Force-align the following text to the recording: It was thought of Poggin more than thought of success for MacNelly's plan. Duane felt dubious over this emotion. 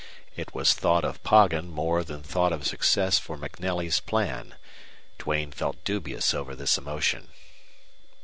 It 0.35 0.55
was 0.55 0.73
thought 0.73 1.05
of 1.05 1.21
Poggin 1.21 1.69
more 1.69 2.03
than 2.03 2.23
thought 2.23 2.51
of 2.51 2.65
success 2.65 3.19
for 3.19 3.37
MacNelly's 3.37 3.99
plan. 3.99 4.55
Duane 5.19 5.51
felt 5.51 5.83
dubious 5.83 6.33
over 6.33 6.55
this 6.55 6.75
emotion. 6.75 7.27